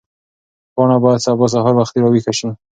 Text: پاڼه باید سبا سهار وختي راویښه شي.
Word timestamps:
پاڼه 0.73 0.97
باید 1.03 1.23
سبا 1.25 1.45
سهار 1.53 1.73
وختي 1.77 1.97
راویښه 2.03 2.33
شي. 2.39 2.47